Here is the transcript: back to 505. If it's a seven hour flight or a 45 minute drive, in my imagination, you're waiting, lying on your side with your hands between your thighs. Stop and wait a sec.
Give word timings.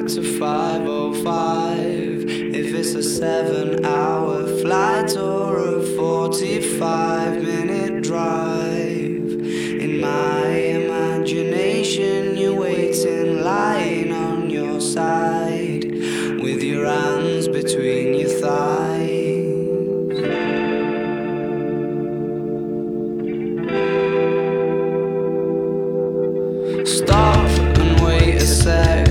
back 0.00 0.08
to 0.08 0.22
505. 0.38 2.24
If 2.54 2.74
it's 2.74 2.94
a 2.94 3.02
seven 3.02 3.84
hour 3.84 4.46
flight 4.62 5.14
or 5.16 5.58
a 5.58 5.82
45 5.82 7.42
minute 7.42 8.04
drive, 8.04 9.30
in 9.84 10.00
my 10.00 10.46
imagination, 10.46 12.36
you're 12.36 12.58
waiting, 12.58 13.42
lying 13.42 14.12
on 14.12 14.48
your 14.48 14.80
side 14.80 15.84
with 15.84 16.62
your 16.62 16.86
hands 16.86 17.48
between 17.48 18.14
your 18.14 18.30
thighs. 18.30 19.20
Stop 26.88 27.48
and 27.78 28.00
wait 28.00 28.36
a 28.36 28.46
sec. 28.46 29.09